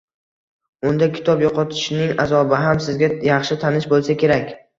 Unda 0.91 1.09
kitob 1.17 1.43
yo`qotishning 1.47 2.15
azobi 2.25 2.63
ham 2.65 2.81
sizga 2.87 3.11
yaxshi 3.29 3.61
tanish 3.67 3.91
bo`lsa 3.95 4.19
kerak 4.27 4.53